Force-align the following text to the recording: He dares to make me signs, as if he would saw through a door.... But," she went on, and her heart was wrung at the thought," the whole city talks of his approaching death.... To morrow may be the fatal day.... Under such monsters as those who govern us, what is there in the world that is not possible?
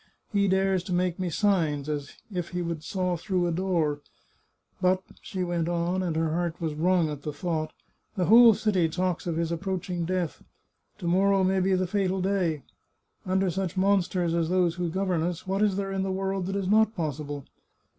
He 0.33 0.47
dares 0.47 0.81
to 0.85 0.93
make 0.93 1.19
me 1.19 1.29
signs, 1.29 1.87
as 1.87 2.13
if 2.33 2.49
he 2.49 2.63
would 2.63 2.83
saw 2.83 3.15
through 3.15 3.45
a 3.45 3.51
door.... 3.51 4.01
But," 4.81 5.03
she 5.21 5.43
went 5.43 5.69
on, 5.69 6.01
and 6.01 6.15
her 6.15 6.33
heart 6.33 6.59
was 6.59 6.73
wrung 6.73 7.11
at 7.11 7.21
the 7.21 7.31
thought," 7.31 7.71
the 8.17 8.25
whole 8.25 8.55
city 8.55 8.89
talks 8.89 9.27
of 9.27 9.37
his 9.37 9.51
approaching 9.51 10.05
death.... 10.05 10.43
To 10.97 11.05
morrow 11.05 11.43
may 11.43 11.59
be 11.59 11.75
the 11.75 11.85
fatal 11.85 12.19
day.... 12.19 12.63
Under 13.27 13.51
such 13.51 13.77
monsters 13.77 14.33
as 14.33 14.49
those 14.49 14.73
who 14.73 14.89
govern 14.89 15.21
us, 15.21 15.45
what 15.45 15.61
is 15.61 15.75
there 15.75 15.91
in 15.91 16.01
the 16.01 16.11
world 16.11 16.47
that 16.47 16.55
is 16.55 16.67
not 16.67 16.95
possible? 16.95 17.45